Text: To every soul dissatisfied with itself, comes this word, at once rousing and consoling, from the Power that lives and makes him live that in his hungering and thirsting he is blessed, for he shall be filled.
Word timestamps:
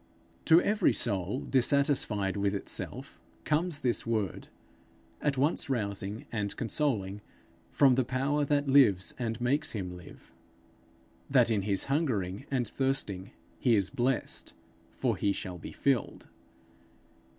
To 0.45 0.59
every 0.59 0.93
soul 0.93 1.41
dissatisfied 1.41 2.35
with 2.35 2.55
itself, 2.55 3.19
comes 3.43 3.81
this 3.81 4.03
word, 4.03 4.47
at 5.21 5.37
once 5.37 5.69
rousing 5.69 6.25
and 6.31 6.57
consoling, 6.57 7.21
from 7.69 7.93
the 7.93 8.03
Power 8.03 8.43
that 8.45 8.67
lives 8.67 9.13
and 9.19 9.39
makes 9.39 9.73
him 9.73 9.95
live 9.95 10.31
that 11.29 11.51
in 11.51 11.61
his 11.61 11.83
hungering 11.83 12.47
and 12.49 12.67
thirsting 12.67 13.29
he 13.59 13.75
is 13.75 13.91
blessed, 13.91 14.55
for 14.91 15.17
he 15.17 15.31
shall 15.31 15.59
be 15.59 15.71
filled. 15.71 16.27